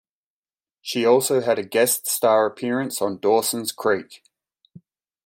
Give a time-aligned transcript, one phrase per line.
[0.81, 4.23] She also had a guest star appearance on "Dawson's Creek".